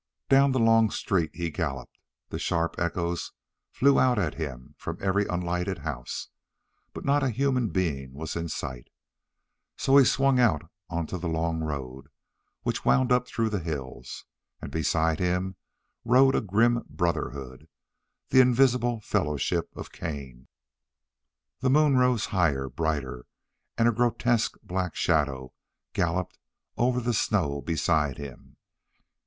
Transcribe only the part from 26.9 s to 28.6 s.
the snow beside him.